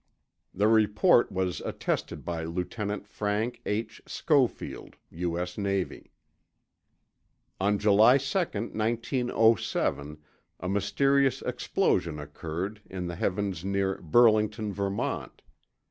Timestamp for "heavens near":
13.15-14.01